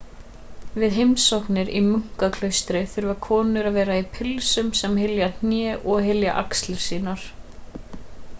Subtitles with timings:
[0.83, 6.37] við heimsóknir í munkaklaustur þurfa konur að vera í pilsum sem hylja hnén og hylja
[6.45, 7.29] axlir sínar